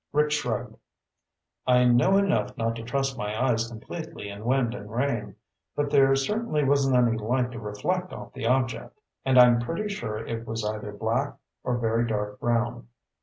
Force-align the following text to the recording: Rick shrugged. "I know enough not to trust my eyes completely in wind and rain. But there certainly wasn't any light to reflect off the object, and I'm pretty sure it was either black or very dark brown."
Rick 0.13 0.31
shrugged. 0.31 0.77
"I 1.67 1.83
know 1.85 2.17
enough 2.17 2.57
not 2.57 2.75
to 2.77 2.81
trust 2.83 3.19
my 3.19 3.39
eyes 3.39 3.67
completely 3.69 4.29
in 4.29 4.43
wind 4.45 4.73
and 4.73 4.91
rain. 4.91 5.35
But 5.75 5.91
there 5.91 6.15
certainly 6.15 6.63
wasn't 6.63 6.95
any 6.95 7.19
light 7.19 7.51
to 7.51 7.59
reflect 7.59 8.11
off 8.11 8.33
the 8.33 8.47
object, 8.47 8.99
and 9.23 9.37
I'm 9.37 9.59
pretty 9.59 9.89
sure 9.93 10.17
it 10.17 10.47
was 10.47 10.65
either 10.65 10.91
black 10.91 11.35
or 11.63 11.77
very 11.77 12.07
dark 12.07 12.39
brown." 12.39 12.87